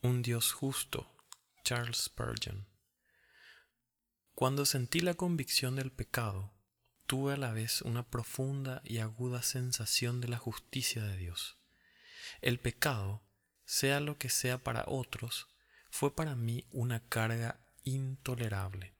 Un 0.00 0.22
Dios 0.22 0.52
justo, 0.52 1.12
Charles 1.64 2.04
Spurgeon. 2.04 2.68
Cuando 4.32 4.64
sentí 4.64 5.00
la 5.00 5.14
convicción 5.14 5.74
del 5.74 5.90
pecado, 5.90 6.54
tuve 7.08 7.32
a 7.32 7.36
la 7.36 7.50
vez 7.50 7.82
una 7.82 8.08
profunda 8.08 8.80
y 8.84 8.98
aguda 8.98 9.42
sensación 9.42 10.20
de 10.20 10.28
la 10.28 10.38
justicia 10.38 11.02
de 11.02 11.16
Dios. 11.16 11.58
El 12.40 12.60
pecado, 12.60 13.24
sea 13.64 13.98
lo 13.98 14.18
que 14.18 14.28
sea 14.28 14.62
para 14.62 14.84
otros, 14.86 15.48
fue 15.90 16.14
para 16.14 16.36
mí 16.36 16.68
una 16.70 17.00
carga 17.08 17.58
intolerable. 17.82 18.94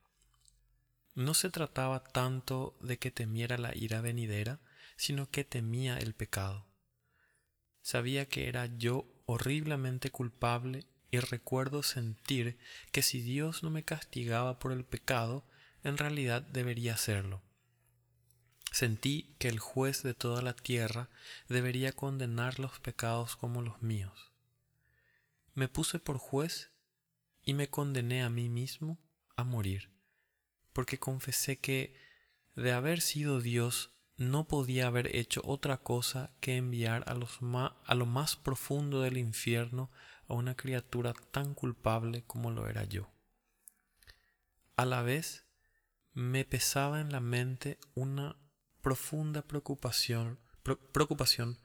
No 1.15 1.33
se 1.35 1.49
trataba 1.49 2.03
tanto 2.03 2.77
de 2.81 2.99
que 2.99 3.13
temiera 3.13 3.57
la 3.57 3.73
ira 3.73 4.01
venidera, 4.01 4.61
sino 4.97 5.31
que 5.31 5.45
temía 5.45 5.97
el 5.99 6.15
pecado. 6.15 6.67
Sabía 7.83 8.27
que 8.27 8.49
era 8.49 8.67
yo 8.67 9.18
horriblemente 9.31 10.11
culpable 10.11 10.87
y 11.11 11.19
recuerdo 11.19 11.83
sentir 11.83 12.59
que 12.93 13.03
si 13.03 13.21
Dios 13.21 13.63
no 13.63 13.69
me 13.69 13.83
castigaba 13.85 14.59
por 14.59 14.73
el 14.73 14.87
pecado, 14.87 15.45
en 15.85 15.99
realidad 15.99 16.41
debería 16.41 16.95
hacerlo. 16.95 17.43
Sentí 18.73 19.35
que 19.39 19.49
el 19.49 19.59
juez 19.59 20.03
de 20.03 20.15
toda 20.15 20.41
la 20.41 20.55
tierra 20.55 21.11
debería 21.47 21.93
condenar 21.93 22.59
los 22.59 22.81
pecados 22.81 23.37
como 23.37 23.61
los 23.61 23.83
míos. 23.83 24.33
Me 25.53 25.69
puse 25.69 25.99
por 25.99 26.17
juez 26.17 26.71
y 27.43 27.53
me 27.53 27.69
condené 27.69 28.23
a 28.23 28.31
mí 28.31 28.49
mismo 28.49 28.99
a 29.37 29.45
morir, 29.45 29.91
porque 30.73 30.99
confesé 30.99 31.59
que, 31.59 31.95
de 32.57 32.73
haber 32.73 33.03
sido 33.03 33.43
Dios, 33.43 33.93
no 34.19 34.49
podía 34.49 34.89
haber 34.89 35.15
hecho 35.17 35.41
otra 35.45 35.79
cosa 35.79 36.33
que 36.41 36.57
enviar 36.57 37.05
a, 37.07 37.15
los 37.15 37.39
a 37.41 37.95
lo 37.95 38.05
más 38.05 38.37
profundo 38.37 39.01
del 39.01 39.17
infierno 39.17 39.91
a 40.27 40.35
una 40.35 40.57
criatura 40.57 41.15
tan 41.31 41.55
culpable 41.55 42.25
como 42.27 42.51
lo 42.51 42.69
era 42.69 42.85
yo. 42.85 43.09
A 44.77 44.85
la 44.85 45.03
vez, 45.03 45.45
me 46.13 46.45
pesaba 46.45 47.01
en 47.01 47.13
la 47.13 47.21
mente 47.21 47.79
una 47.95 48.37
profunda 48.83 49.43
preocupación, 49.43 50.41
preocupación 50.93 51.59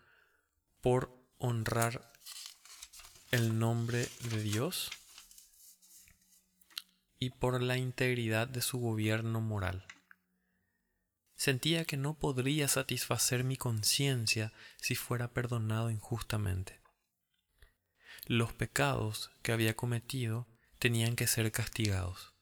por 0.79 1.11
honrar 1.39 2.11
el 3.31 3.57
nombre 3.57 4.07
de 4.29 4.41
Dios 4.41 4.91
y 7.17 7.31
por 7.31 7.61
la 7.63 7.77
integridad 7.77 8.47
de 8.47 8.61
su 8.61 8.77
gobierno 8.77 9.41
moral. 9.41 9.87
Sentía 11.35 11.85
que 11.85 11.97
no 11.97 12.13
podría 12.13 12.67
satisfacer 12.67 13.43
mi 13.43 13.57
conciencia 13.57 14.53
si 14.77 14.95
fuera 14.95 15.33
perdonado 15.33 15.89
injustamente. 15.89 16.79
Los 18.25 18.53
pecados 18.53 19.31
que 19.41 19.51
había 19.51 19.75
cometido 19.75 20.47
tenían 20.79 21.15
que 21.15 21.27
ser 21.27 21.51
castigados. 21.51 22.33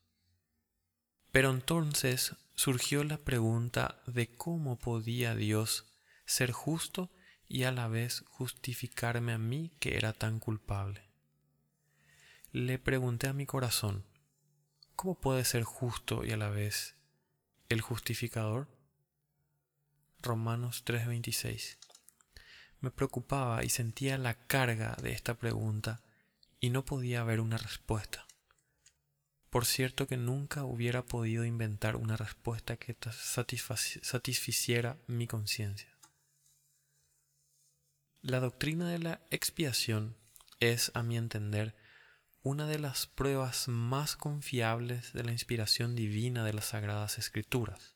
Pero 1.31 1.49
entonces 1.51 2.35
surgió 2.55 3.03
la 3.03 3.17
pregunta 3.17 4.01
de 4.05 4.29
cómo 4.35 4.77
podía 4.77 5.33
Dios 5.33 5.91
ser 6.25 6.51
justo 6.51 7.11
y 7.47 7.63
a 7.63 7.71
la 7.71 7.87
vez 7.87 8.23
justificarme 8.29 9.33
a 9.33 9.37
mí 9.37 9.71
que 9.79 9.97
era 9.97 10.13
tan 10.13 10.39
culpable. 10.39 11.09
Le 12.51 12.79
pregunté 12.79 13.27
a 13.27 13.33
mi 13.33 13.45
corazón, 13.45 14.05
¿cómo 14.95 15.19
puede 15.19 15.45
ser 15.45 15.63
justo 15.63 16.23
y 16.25 16.31
a 16.31 16.37
la 16.37 16.49
vez 16.49 16.95
el 17.69 17.81
justificador? 17.81 18.67
Romanos 20.21 20.83
3:26. 20.85 21.77
Me 22.79 22.91
preocupaba 22.91 23.63
y 23.63 23.69
sentía 23.69 24.17
la 24.17 24.35
carga 24.47 24.95
de 25.01 25.11
esta 25.11 25.35
pregunta 25.35 26.01
y 26.59 26.69
no 26.69 26.85
podía 26.85 27.21
haber 27.21 27.39
una 27.39 27.57
respuesta. 27.57 28.25
Por 29.49 29.65
cierto 29.65 30.07
que 30.07 30.17
nunca 30.17 30.63
hubiera 30.63 31.03
podido 31.05 31.43
inventar 31.43 31.95
una 31.95 32.15
respuesta 32.15 32.77
que 32.77 32.95
satisficiera 34.01 34.97
mi 35.07 35.27
conciencia. 35.27 35.97
La 38.21 38.39
doctrina 38.39 38.89
de 38.89 38.99
la 38.99 39.21
expiación 39.29 40.15
es, 40.59 40.91
a 40.93 41.03
mi 41.03 41.17
entender, 41.17 41.75
una 42.43 42.67
de 42.67 42.79
las 42.79 43.07
pruebas 43.07 43.67
más 43.67 44.15
confiables 44.15 45.11
de 45.13 45.23
la 45.23 45.31
inspiración 45.31 45.95
divina 45.95 46.45
de 46.45 46.53
las 46.53 46.65
Sagradas 46.65 47.17
Escrituras. 47.17 47.95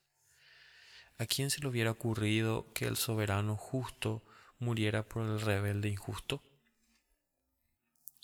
¿A 1.18 1.26
quién 1.26 1.50
se 1.50 1.60
le 1.60 1.68
hubiera 1.68 1.90
ocurrido 1.90 2.66
que 2.74 2.86
el 2.86 2.96
soberano 2.96 3.56
justo 3.56 4.22
muriera 4.58 5.02
por 5.02 5.26
el 5.26 5.40
rebelde 5.40 5.88
injusto? 5.88 6.42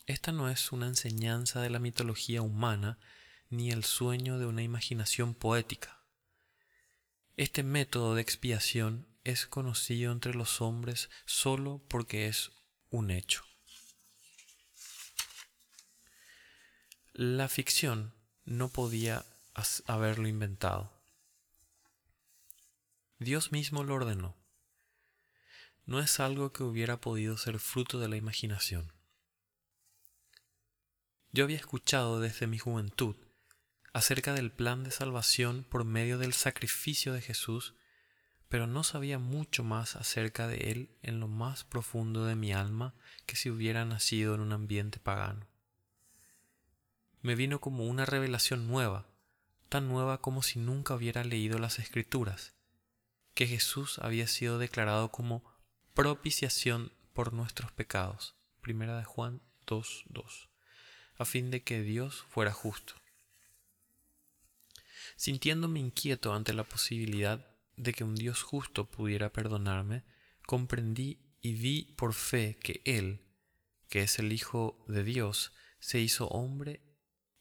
Esta 0.06 0.32
no 0.32 0.50
es 0.50 0.72
una 0.72 0.88
enseñanza 0.88 1.60
de 1.60 1.70
la 1.70 1.78
mitología 1.78 2.42
humana 2.42 2.98
ni 3.48 3.70
el 3.70 3.84
sueño 3.84 4.38
de 4.38 4.47
una 4.47 4.62
imaginación 4.62 5.34
poética. 5.34 6.03
Este 7.36 7.62
método 7.62 8.14
de 8.14 8.22
expiación 8.22 9.06
es 9.24 9.47
conocido 9.47 10.12
entre 10.12 10.34
los 10.34 10.60
hombres 10.60 11.09
solo 11.24 11.82
porque 11.88 12.26
es 12.26 12.50
un 12.91 13.10
hecho. 13.10 13.44
La 17.14 17.48
ficción 17.48 18.14
no 18.44 18.69
podía 18.69 19.24
haberlo 19.86 20.28
inventado. 20.28 21.02
Dios 23.22 23.53
mismo 23.53 23.84
lo 23.84 23.94
ordenó. 23.94 24.37
No 25.84 26.00
es 26.00 26.21
algo 26.21 26.53
que 26.53 26.62
hubiera 26.62 27.00
podido 27.00 27.37
ser 27.37 27.59
fruto 27.59 27.99
de 27.99 28.09
la 28.09 28.16
imaginación. 28.16 28.93
Yo 31.33 31.44
había 31.44 31.56
escuchado 31.56 32.21
desde 32.21 32.47
mi 32.47 32.59
juventud 32.59 33.16
acerca 33.93 34.33
del 34.33 34.53
plan 34.53 34.84
de 34.84 34.91
salvación 34.91 35.65
por 35.69 35.84
medio 35.84 36.19
del 36.19 36.33
sacrificio 36.33 37.12
de 37.12 37.21
Jesús, 37.21 37.75
pero 38.49 38.66
no 38.66 38.84
sabía 38.84 39.19
mucho 39.19 39.65
más 39.65 39.97
acerca 39.97 40.47
de 40.47 40.71
él 40.71 40.97
en 41.03 41.21
lo 41.21 41.28
más 41.28 41.65
profundo 41.65 42.25
de 42.25 42.37
mi 42.37 42.53
alma 42.53 42.94
que 43.27 43.37
si 43.37 43.50
hubiera 43.50 43.84
nacido 43.84 44.34
en 44.34 44.41
un 44.41 44.53
ambiente 44.53 44.99
pagano. 44.99 45.47
Me 47.22 47.34
vino 47.34 47.60
como 47.60 47.87
una 47.87 48.04
revelación 48.04 48.66
nueva, 48.66 49.06
tan 49.69 49.89
nueva 49.89 50.21
como 50.21 50.43
si 50.43 50.59
nunca 50.59 50.94
hubiera 50.94 51.25
leído 51.25 51.59
las 51.59 51.78
escrituras, 51.78 52.54
que 53.34 53.47
Jesús 53.47 53.98
había 53.98 54.26
sido 54.26 54.59
declarado 54.59 55.10
como 55.10 55.44
propiciación 55.94 56.93
por 57.12 57.32
nuestros 57.32 57.72
pecados. 57.72 58.34
Primera 58.60 58.98
de 58.98 59.04
Juan 59.04 59.43
2.2. 59.66 60.48
A 61.16 61.25
fin 61.25 61.50
de 61.50 61.62
que 61.62 61.82
Dios 61.82 62.25
fuera 62.28 62.53
justo. 62.53 62.94
Sintiéndome 65.16 65.81
inquieto 65.81 66.34
ante 66.34 66.53
la 66.53 66.65
posibilidad 66.65 67.47
de 67.76 67.92
que 67.92 68.04
un 68.04 68.15
Dios 68.15 68.42
justo 68.42 68.91
pudiera 68.91 69.32
perdonarme, 69.32 70.04
comprendí 70.47 71.21
y 71.41 71.54
vi 71.54 71.94
por 71.97 72.15
fe 72.15 72.56
que 72.62 72.82
Él, 72.84 73.21
que 73.88 74.03
es 74.03 74.19
el 74.19 74.32
Hijo 74.32 74.84
de 74.88 75.04
Dios, 75.04 75.53
se 75.81 76.00
hizo 76.00 76.28
hombre 76.28 76.81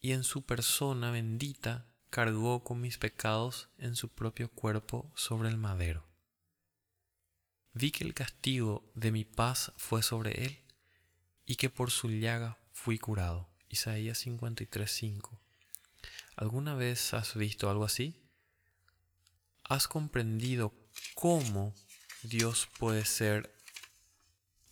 y 0.01 0.13
en 0.13 0.23
su 0.23 0.45
persona 0.45 1.11
bendita 1.11 1.90
cargó 2.11 2.63
con 2.63 2.81
mis 2.81 2.97
pecados 2.97 3.69
en 3.77 3.95
su 3.95 4.09
propio 4.09 4.51
cuerpo 4.51 5.09
sobre 5.15 5.47
el 5.49 5.57
madero. 5.57 6.05
Vi 7.73 7.91
que 7.91 8.03
el 8.03 8.13
castigo 8.13 8.83
de 8.95 9.11
mi 9.11 9.23
paz 9.23 9.71
fue 9.77 10.03
sobre 10.03 10.43
él 10.43 10.59
y 11.45 11.55
que 11.55 11.69
por 11.69 11.89
su 11.89 12.09
llaga 12.09 12.59
fui 12.73 12.99
curado. 12.99 13.49
Isaías 13.69 14.25
53:5. 14.25 15.39
¿Alguna 16.35 16.75
vez 16.75 17.13
has 17.13 17.33
visto 17.35 17.69
algo 17.69 17.85
así? 17.85 18.21
¿Has 19.63 19.87
comprendido 19.87 20.73
cómo 21.15 21.73
Dios 22.23 22.67
puede 22.77 23.05
ser 23.05 23.55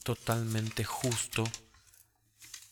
totalmente 0.04 0.84
justo 0.84 1.46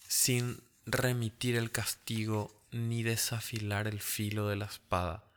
sin 0.09 0.61
remitir 0.85 1.55
el 1.55 1.71
castigo 1.71 2.56
ni 2.71 3.03
desafilar 3.03 3.87
el 3.87 3.99
filo 3.99 4.47
de 4.47 4.55
la 4.55 4.65
espada, 4.65 5.31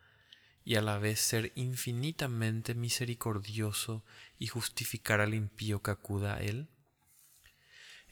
y 0.64 0.76
a 0.76 0.82
la 0.82 0.98
vez 0.98 1.20
ser 1.20 1.52
infinitamente 1.54 2.74
misericordioso 2.74 4.04
y 4.38 4.46
justificar 4.46 5.20
al 5.20 5.34
impío 5.34 5.82
que 5.82 5.90
acuda 5.90 6.36
a 6.36 6.40
él? 6.40 6.68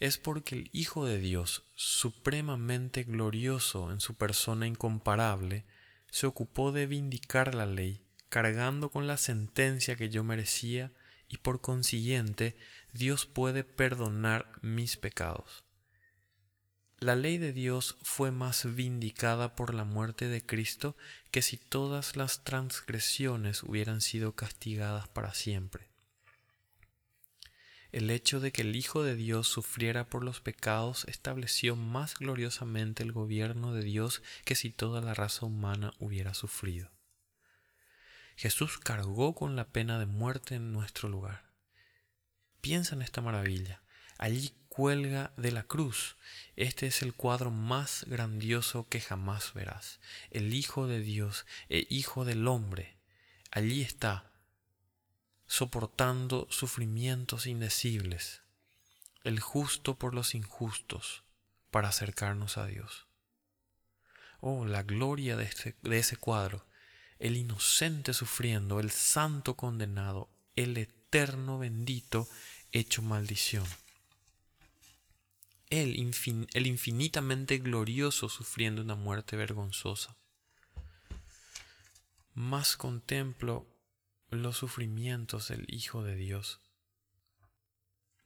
Es 0.00 0.16
porque 0.18 0.54
el 0.54 0.70
Hijo 0.72 1.06
de 1.06 1.18
Dios, 1.18 1.64
supremamente 1.74 3.02
glorioso 3.02 3.90
en 3.90 4.00
su 4.00 4.14
persona 4.14 4.66
incomparable, 4.66 5.64
se 6.10 6.26
ocupó 6.26 6.72
de 6.72 6.86
vindicar 6.86 7.54
la 7.54 7.66
ley, 7.66 8.00
cargando 8.28 8.90
con 8.90 9.06
la 9.06 9.16
sentencia 9.16 9.96
que 9.96 10.08
yo 10.08 10.22
merecía, 10.24 10.92
y 11.28 11.38
por 11.38 11.60
consiguiente 11.60 12.56
Dios 12.92 13.26
puede 13.26 13.64
perdonar 13.64 14.50
mis 14.62 14.96
pecados. 14.96 15.67
La 17.00 17.14
ley 17.14 17.38
de 17.38 17.52
Dios 17.52 17.96
fue 18.02 18.32
más 18.32 18.74
vindicada 18.74 19.54
por 19.54 19.72
la 19.72 19.84
muerte 19.84 20.26
de 20.28 20.44
Cristo 20.44 20.96
que 21.30 21.42
si 21.42 21.56
todas 21.56 22.16
las 22.16 22.42
transgresiones 22.42 23.62
hubieran 23.62 24.00
sido 24.00 24.34
castigadas 24.34 25.06
para 25.06 25.32
siempre. 25.32 25.86
el 27.92 28.10
hecho 28.10 28.40
de 28.40 28.52
que 28.52 28.62
el 28.62 28.76
Hijo 28.76 29.02
de 29.02 29.14
Dios 29.14 29.46
sufriera 29.48 30.08
por 30.10 30.24
los 30.24 30.40
pecados 30.40 31.04
estableció 31.08 31.76
más 31.76 32.18
gloriosamente 32.18 33.02
el 33.02 33.12
gobierno 33.12 33.72
de 33.72 33.82
Dios 33.82 34.20
que 34.44 34.56
si 34.56 34.70
toda 34.70 35.00
la 35.00 35.14
raza 35.14 35.46
humana 35.46 35.94
hubiera 35.98 36.34
sufrido. 36.34 36.90
Jesús 38.36 38.78
cargó 38.78 39.34
con 39.34 39.56
la 39.56 39.68
pena 39.68 39.98
de 39.98 40.06
muerte 40.06 40.56
en 40.56 40.72
nuestro 40.72 41.08
lugar. 41.08 41.44
Piensa 42.60 42.94
en 42.94 43.02
esta 43.02 43.20
maravilla. 43.20 43.82
Allí 44.18 44.52
cuelga 44.68 45.32
de 45.36 45.52
la 45.52 45.62
cruz. 45.62 46.16
Este 46.56 46.86
es 46.86 47.02
el 47.02 47.14
cuadro 47.14 47.50
más 47.50 48.04
grandioso 48.06 48.88
que 48.88 49.00
jamás 49.00 49.54
verás. 49.54 50.00
El 50.30 50.52
Hijo 50.52 50.86
de 50.86 51.00
Dios, 51.00 51.46
el 51.68 51.86
Hijo 51.88 52.24
del 52.24 52.46
hombre. 52.46 52.96
Allí 53.50 53.82
está, 53.82 54.30
soportando 55.46 56.46
sufrimientos 56.50 57.46
indecibles, 57.46 58.42
el 59.24 59.40
justo 59.40 59.98
por 59.98 60.14
los 60.14 60.34
injustos, 60.34 61.22
para 61.70 61.88
acercarnos 61.88 62.58
a 62.58 62.66
Dios. 62.66 63.06
Oh, 64.40 64.66
la 64.66 64.82
gloria 64.82 65.36
de, 65.36 65.44
este, 65.44 65.76
de 65.82 65.98
ese 65.98 66.16
cuadro, 66.16 66.66
el 67.18 67.36
inocente 67.36 68.12
sufriendo, 68.14 68.78
el 68.80 68.90
santo 68.90 69.56
condenado, 69.56 70.28
el 70.54 70.76
eterno 70.76 71.58
bendito 71.58 72.28
hecho 72.72 73.02
maldición. 73.02 73.66
Él, 75.70 75.96
el 76.54 76.66
infinitamente 76.66 77.58
glorioso 77.58 78.28
sufriendo 78.28 78.80
una 78.80 78.94
muerte 78.94 79.36
vergonzosa. 79.36 80.16
Más 82.34 82.76
contemplo 82.76 83.66
los 84.30 84.56
sufrimientos 84.56 85.48
del 85.48 85.66
Hijo 85.68 86.02
de 86.02 86.14
Dios. 86.14 86.60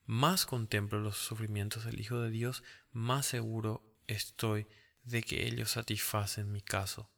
Más 0.04 0.46
contemplo 0.46 1.00
los 1.00 1.16
sufrimientos 1.16 1.84
del 1.84 2.00
Hijo 2.00 2.20
de 2.20 2.30
Dios, 2.30 2.62
más 2.92 3.26
seguro 3.26 3.82
estoy 4.06 4.66
de 5.04 5.22
que 5.22 5.46
ellos 5.46 5.70
satisfacen 5.70 6.52
mi 6.52 6.60
caso. 6.60 7.10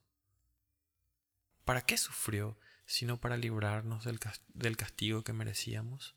¿Para 1.64 1.82
qué 1.82 1.98
sufrió 1.98 2.58
sino 2.86 3.18
para 3.18 3.36
librarnos 3.36 4.04
del 4.04 4.76
castigo 4.76 5.24
que 5.24 5.32
merecíamos? 5.32 6.14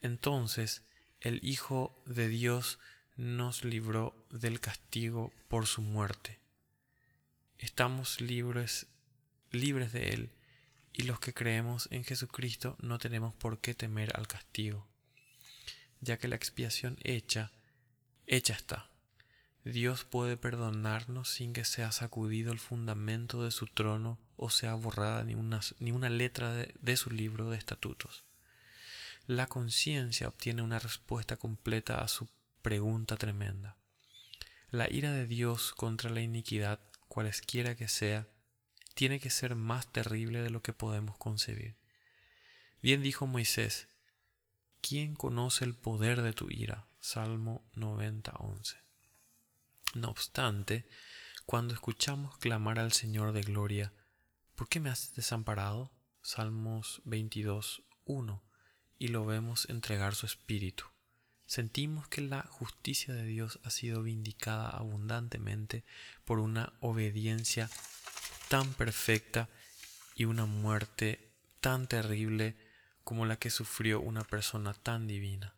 Entonces 0.00 0.84
el 1.20 1.40
Hijo 1.44 2.02
de 2.06 2.28
Dios 2.28 2.80
nos 3.16 3.64
libró 3.64 4.14
del 4.30 4.60
castigo 4.60 5.32
por 5.48 5.66
su 5.66 5.82
muerte. 5.82 6.38
Estamos 7.58 8.20
libres, 8.20 8.86
libres 9.50 9.92
de 9.92 10.10
Él 10.10 10.30
y 10.92 11.02
los 11.02 11.20
que 11.20 11.34
creemos 11.34 11.88
en 11.90 12.04
Jesucristo 12.04 12.76
no 12.80 12.98
tenemos 12.98 13.34
por 13.34 13.60
qué 13.60 13.74
temer 13.74 14.16
al 14.16 14.26
castigo, 14.26 14.86
ya 16.00 16.18
que 16.18 16.28
la 16.28 16.36
expiación 16.36 16.98
hecha, 17.02 17.52
hecha 18.26 18.54
está. 18.54 18.90
Dios 19.64 20.04
puede 20.04 20.36
perdonarnos 20.36 21.28
sin 21.28 21.52
que 21.52 21.64
sea 21.64 21.92
sacudido 21.92 22.52
el 22.52 22.58
fundamento 22.58 23.44
de 23.44 23.52
su 23.52 23.66
trono 23.66 24.18
o 24.36 24.50
sea 24.50 24.74
borrada 24.74 25.22
ni 25.22 25.34
una, 25.34 25.60
ni 25.78 25.92
una 25.92 26.10
letra 26.10 26.52
de, 26.52 26.74
de 26.80 26.96
su 26.96 27.10
libro 27.10 27.48
de 27.50 27.58
estatutos. 27.58 28.24
La 29.26 29.46
conciencia 29.46 30.26
obtiene 30.26 30.62
una 30.62 30.80
respuesta 30.80 31.36
completa 31.36 32.00
a 32.00 32.08
su 32.08 32.28
pregunta 32.62 33.16
tremenda. 33.16 33.76
La 34.70 34.90
ira 34.90 35.12
de 35.12 35.26
Dios 35.26 35.72
contra 35.72 36.08
la 36.10 36.22
iniquidad, 36.22 36.80
cualesquiera 37.08 37.74
que 37.76 37.88
sea, 37.88 38.28
tiene 38.94 39.20
que 39.20 39.30
ser 39.30 39.54
más 39.54 39.90
terrible 39.92 40.42
de 40.42 40.50
lo 40.50 40.62
que 40.62 40.72
podemos 40.72 41.18
concebir. 41.18 41.76
Bien 42.80 43.02
dijo 43.02 43.26
Moisés, 43.26 43.88
¿quién 44.80 45.14
conoce 45.14 45.64
el 45.64 45.74
poder 45.74 46.22
de 46.22 46.32
tu 46.32 46.50
ira? 46.50 46.86
Salmo 47.00 47.68
90:11. 47.74 48.76
No 49.94 50.08
obstante, 50.08 50.88
cuando 51.44 51.74
escuchamos 51.74 52.38
clamar 52.38 52.78
al 52.78 52.92
Señor 52.92 53.32
de 53.32 53.42
gloria, 53.42 53.92
¿por 54.54 54.68
qué 54.68 54.80
me 54.80 54.88
has 54.88 55.14
desamparado? 55.14 55.92
Salmos 56.22 57.02
22:1, 57.04 58.42
y 58.98 59.08
lo 59.08 59.26
vemos 59.26 59.68
entregar 59.68 60.14
su 60.14 60.26
espíritu. 60.26 60.91
Sentimos 61.46 62.08
que 62.08 62.20
la 62.20 62.42
justicia 62.42 63.14
de 63.14 63.24
Dios 63.24 63.58
ha 63.64 63.70
sido 63.70 64.02
vindicada 64.02 64.70
abundantemente 64.70 65.84
por 66.24 66.38
una 66.38 66.72
obediencia 66.80 67.68
tan 68.48 68.72
perfecta 68.74 69.48
y 70.14 70.24
una 70.24 70.46
muerte 70.46 71.32
tan 71.60 71.86
terrible 71.86 72.56
como 73.04 73.26
la 73.26 73.36
que 73.36 73.50
sufrió 73.50 74.00
una 74.00 74.24
persona 74.24 74.74
tan 74.74 75.06
divina. 75.06 75.54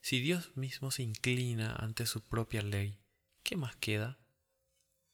Si 0.00 0.20
Dios 0.20 0.56
mismo 0.56 0.90
se 0.90 1.02
inclina 1.02 1.76
ante 1.76 2.06
su 2.06 2.22
propia 2.22 2.62
ley, 2.62 2.98
¿qué 3.42 3.56
más 3.56 3.76
queda? 3.76 4.18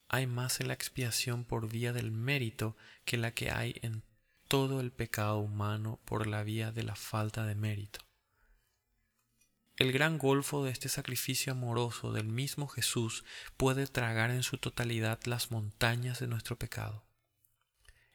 Hay 0.09 0.26
más 0.26 0.61
en 0.61 0.69
la 0.69 0.75
expiación 0.75 1.44
por 1.44 1.69
vía 1.69 1.93
del 1.93 2.11
mérito 2.11 2.76
que 3.05 3.19
la 3.19 3.32
que 3.32 3.50
hay 3.50 3.79
en 3.82 4.03
todo 4.49 4.81
el 4.81 4.91
pecado 4.91 5.38
humano 5.38 6.00
por 6.06 6.26
la 6.26 6.43
vía 6.43 6.73
de 6.73 6.82
la 6.82 6.97
falta 6.97 7.44
de 7.44 7.55
mérito. 7.55 8.08
El 9.79 9.93
gran 9.93 10.19
golfo 10.19 10.65
de 10.65 10.73
este 10.73 10.89
sacrificio 10.89 11.53
amoroso 11.53 12.13
del 12.13 12.27
mismo 12.27 12.67
Jesús 12.67 13.25
puede 13.57 13.87
tragar 13.87 14.33
en 14.33 14.43
su 14.43 14.59
totalidad 14.59 15.21
las 15.23 15.53
montañas 15.53 16.19
de 16.19 16.27
nuestro 16.27 16.59
pecado. 16.59 17.05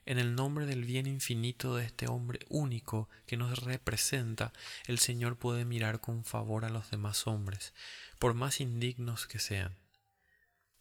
En 0.05 0.19
el 0.19 0.35
nombre 0.35 0.65
del 0.65 0.83
bien 0.83 1.07
infinito 1.07 1.77
de 1.77 1.85
este 1.85 2.09
hombre 2.09 2.39
único 2.49 3.07
que 3.25 3.37
nos 3.37 3.59
representa, 3.59 4.51
el 4.87 4.99
Señor 4.99 5.37
puede 5.37 5.63
mirar 5.63 6.01
con 6.01 6.25
favor 6.25 6.65
a 6.65 6.69
los 6.69 6.91
demás 6.91 7.27
hombres, 7.27 7.73
por 8.19 8.33
más 8.33 8.59
indignos 8.59 9.25
que 9.25 9.39
sean. 9.39 9.77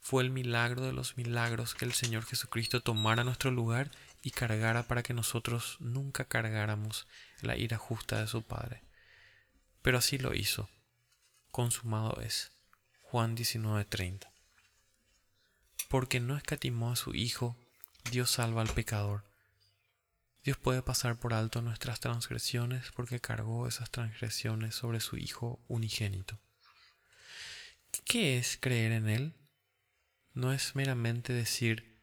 Fue 0.01 0.25
el 0.25 0.31
milagro 0.31 0.83
de 0.83 0.93
los 0.93 1.17
milagros 1.17 1.77
que 1.77 1.85
el 1.85 1.93
Señor 1.93 2.25
Jesucristo 2.25 2.81
tomara 2.81 3.23
nuestro 3.23 3.53
lugar 3.53 3.93
y 4.21 4.33
cargara 4.33 4.83
para 4.89 5.05
que 5.05 5.15
nosotros 5.15 5.77
nunca 5.79 6.25
cargáramos 6.25 7.07
la 7.41 7.57
ira 7.57 7.79
justa 7.79 8.21
de 8.21 8.27
su 8.27 8.43
Padre. 8.43 8.83
Pero 9.83 9.99
así 9.99 10.19
lo 10.19 10.35
hizo. 10.35 10.71
Consumado 11.51 12.21
es. 12.21 12.53
Juan 13.03 13.37
19:30. 13.37 14.33
Porque 15.89 16.21
no 16.21 16.37
escatimó 16.37 16.93
a 16.93 16.97
su 16.97 17.15
Hijo, 17.15 17.57
Dios 18.11 18.31
salva 18.31 18.63
al 18.63 18.71
pecador. 18.71 19.25
Dios 20.45 20.57
puede 20.57 20.83
pasar 20.83 21.17
por 21.17 21.35
alto 21.35 21.63
nuestras 21.63 22.01
transgresiones 22.01 22.91
porque 22.93 23.21
cargó 23.21 23.69
esas 23.69 23.91
transgresiones 23.91 24.75
sobre 24.75 25.01
su 25.01 25.17
Hijo 25.17 25.61
unigénito. 25.69 26.39
¿Qué 28.05 28.39
es 28.39 28.57
creer 28.61 28.93
en 28.93 29.09
Él? 29.09 29.35
No 30.35 30.53
es 30.53 30.75
meramente 30.75 31.33
decir, 31.33 32.01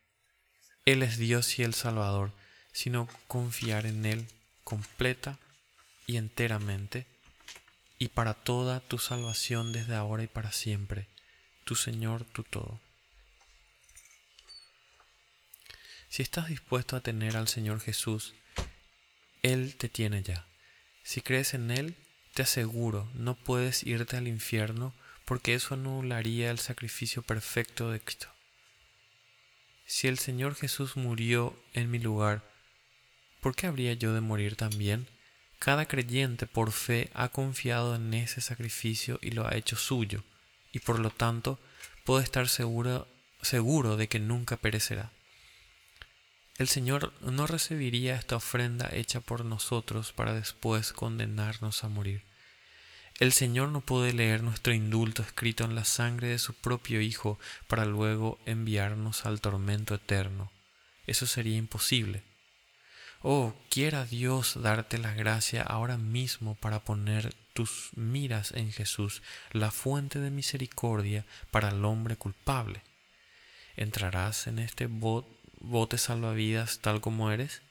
Él 0.85 1.01
es 1.01 1.17
Dios 1.17 1.59
y 1.59 1.63
el 1.63 1.73
Salvador, 1.73 2.31
sino 2.71 3.09
confiar 3.27 3.85
en 3.85 4.05
Él 4.05 4.27
completa 4.63 5.39
y 6.05 6.17
enteramente 6.17 7.07
y 7.99 8.07
para 8.07 8.33
toda 8.33 8.79
tu 8.79 8.97
salvación 8.97 9.73
desde 9.73 9.93
ahora 9.93 10.23
y 10.23 10.27
para 10.27 10.53
siempre, 10.53 11.07
tu 11.65 11.75
Señor, 11.75 12.23
tu 12.23 12.43
todo. 12.43 12.79
Si 16.07 16.23
estás 16.23 16.47
dispuesto 16.47 16.95
a 16.95 17.01
tener 17.01 17.37
al 17.37 17.49
Señor 17.49 17.81
Jesús, 17.81 18.33
Él 19.43 19.75
te 19.75 19.89
tiene 19.89 20.23
ya. 20.23 20.47
Si 21.03 21.21
crees 21.21 21.53
en 21.53 21.69
Él, 21.69 21.95
te 22.33 22.43
aseguro, 22.43 23.09
no 23.13 23.35
puedes 23.35 23.83
irte 23.83 24.15
al 24.15 24.27
infierno 24.27 24.95
porque 25.25 25.53
eso 25.53 25.75
anularía 25.75 26.49
el 26.49 26.57
sacrificio 26.57 27.21
perfecto 27.21 27.91
de 27.91 27.99
Cristo. 27.99 28.29
Si 29.85 30.07
el 30.07 30.17
Señor 30.17 30.55
Jesús 30.55 30.95
murió 30.95 31.61
en 31.73 31.91
mi 31.91 31.99
lugar, 31.99 32.49
¿por 33.41 33.55
qué 33.55 33.67
habría 33.67 33.93
yo 33.93 34.13
de 34.13 34.21
morir 34.21 34.55
también? 34.55 35.07
Cada 35.59 35.85
creyente 35.85 36.47
por 36.47 36.71
fe 36.71 37.09
ha 37.13 37.29
confiado 37.29 37.95
en 37.95 38.13
ese 38.13 38.39
sacrificio 38.39 39.19
y 39.21 39.31
lo 39.31 39.45
ha 39.45 39.55
hecho 39.55 39.75
suyo, 39.75 40.23
y 40.71 40.79
por 40.79 40.99
lo 40.99 41.09
tanto 41.09 41.59
puede 42.05 42.23
estar 42.23 42.47
seguro, 42.47 43.07
seguro 43.41 43.97
de 43.97 44.07
que 44.07 44.19
nunca 44.19 44.55
perecerá. 44.55 45.11
El 46.57 46.67
Señor 46.67 47.13
no 47.21 47.45
recibiría 47.45 48.15
esta 48.15 48.37
ofrenda 48.37 48.89
hecha 48.91 49.19
por 49.19 49.45
nosotros 49.45 50.13
para 50.13 50.33
después 50.33 50.93
condenarnos 50.93 51.83
a 51.83 51.89
morir. 51.89 52.23
El 53.19 53.33
Señor 53.33 53.67
no 53.69 53.81
puede 53.81 54.13
leer 54.13 54.43
nuestro 54.43 54.73
indulto 54.73 55.21
escrito 55.23 55.65
en 55.65 55.75
la 55.75 55.83
sangre 55.83 56.29
de 56.29 56.39
su 56.39 56.53
propio 56.53 57.01
Hijo 57.01 57.37
para 57.67 57.85
luego 57.85 58.39
enviarnos 58.45 59.25
al 59.25 59.41
tormento 59.41 59.95
eterno. 59.95 60.51
Eso 61.05 61.27
sería 61.27 61.57
imposible. 61.57 62.23
Oh, 63.21 63.53
quiera 63.69 64.05
Dios 64.05 64.61
darte 64.61 64.97
la 64.97 65.13
gracia 65.13 65.61
ahora 65.61 65.97
mismo 65.97 66.55
para 66.55 66.79
poner 66.79 67.33
tus 67.51 67.89
miras 67.95 68.53
en 68.53 68.71
Jesús, 68.71 69.21
la 69.51 69.71
fuente 69.71 70.19
de 70.19 70.31
misericordia 70.31 71.25
para 71.51 71.67
el 71.67 71.83
hombre 71.83 72.15
culpable. 72.15 72.81
¿Entrarás 73.75 74.47
en 74.47 74.59
este 74.59 74.87
bote 74.87 75.97
salvavidas 75.97 76.79
tal 76.79 77.01
como 77.01 77.29
eres? 77.31 77.61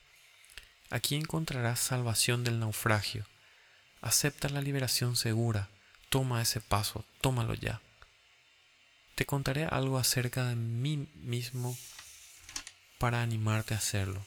Aquí 0.90 1.14
encontrarás 1.14 1.80
salvación 1.80 2.44
del 2.44 2.60
naufragio. 2.60 3.24
Acepta 4.02 4.50
la 4.50 4.60
liberación 4.60 5.16
segura. 5.16 5.70
Toma 6.10 6.42
ese 6.42 6.60
paso, 6.60 7.06
tómalo 7.22 7.54
ya. 7.54 7.80
Te 9.14 9.24
contaré 9.24 9.64
algo 9.64 9.98
acerca 9.98 10.46
de 10.46 10.56
mí 10.56 11.08
mismo 11.14 11.76
para 12.98 13.22
animarte 13.22 13.72
a 13.72 13.78
hacerlo. 13.78 14.22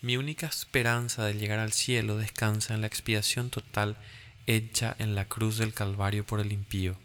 Mi 0.00 0.16
única 0.16 0.46
esperanza 0.46 1.24
de 1.24 1.34
llegar 1.34 1.58
al 1.58 1.72
cielo 1.72 2.16
descansa 2.18 2.74
en 2.74 2.82
la 2.82 2.86
expiación 2.86 3.50
total 3.50 3.96
hecha 4.46 4.94
en 5.00 5.16
la 5.16 5.24
cruz 5.24 5.58
del 5.58 5.74
Calvario 5.74 6.24
por 6.24 6.38
el 6.38 6.52
impío. 6.52 6.96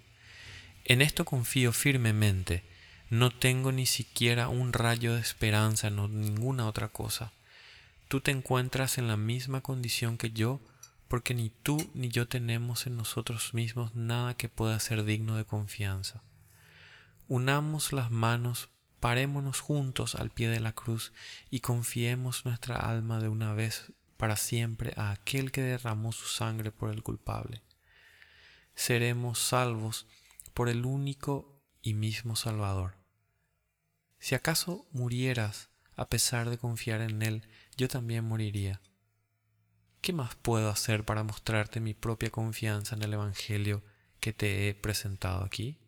En 0.85 1.01
esto 1.01 1.25
confío 1.25 1.73
firmemente, 1.73 2.63
no 3.09 3.31
tengo 3.31 3.71
ni 3.71 3.87
siquiera 3.87 4.47
un 4.47 4.73
rayo 4.73 5.15
de 5.15 5.21
esperanza 5.21 5.87
en 5.87 6.21
ninguna 6.21 6.67
otra 6.67 6.89
cosa. 6.89 7.31
Tú 8.07 8.21
te 8.21 8.31
encuentras 8.31 8.99
en 8.99 9.07
la 9.07 9.17
misma 9.17 9.61
condición 9.61 10.17
que 10.17 10.31
yo, 10.31 10.59
porque 11.07 11.33
ni 11.33 11.49
tú 11.49 11.89
ni 11.95 12.09
yo 12.09 12.27
tenemos 12.27 12.85
en 12.85 12.95
nosotros 12.95 13.55
mismos 13.55 13.95
nada 13.95 14.35
que 14.35 14.49
pueda 14.49 14.79
ser 14.79 15.03
digno 15.03 15.35
de 15.35 15.45
confianza. 15.45 16.21
Unamos 17.27 17.91
las 17.91 18.11
manos 18.11 18.69
parémonos 19.03 19.59
juntos 19.59 20.15
al 20.15 20.29
pie 20.29 20.47
de 20.47 20.61
la 20.61 20.71
cruz 20.71 21.11
y 21.49 21.59
confiemos 21.59 22.45
nuestra 22.45 22.77
alma 22.77 23.19
de 23.19 23.27
una 23.27 23.53
vez 23.53 23.91
para 24.15 24.37
siempre 24.37 24.93
a 24.95 25.11
aquel 25.11 25.51
que 25.51 25.61
derramó 25.61 26.13
su 26.13 26.25
sangre 26.27 26.71
por 26.71 26.89
el 26.89 27.03
culpable. 27.03 27.63
Seremos 28.75 29.39
salvos 29.39 30.07
por 30.53 30.69
el 30.69 30.85
único 30.85 31.61
y 31.81 31.95
mismo 31.95 32.37
Salvador. 32.37 32.95
Si 34.19 34.35
acaso 34.35 34.87
murieras 34.93 35.69
a 35.97 36.07
pesar 36.07 36.49
de 36.49 36.57
confiar 36.57 37.01
en 37.01 37.23
Él, 37.23 37.45
yo 37.75 37.89
también 37.89 38.23
moriría. 38.23 38.79
¿Qué 39.99 40.13
más 40.13 40.35
puedo 40.35 40.69
hacer 40.69 41.03
para 41.03 41.25
mostrarte 41.25 41.81
mi 41.81 41.93
propia 41.93 42.29
confianza 42.29 42.95
en 42.95 43.01
el 43.01 43.15
Evangelio 43.15 43.83
que 44.21 44.31
te 44.31 44.69
he 44.69 44.73
presentado 44.73 45.43
aquí? 45.43 45.82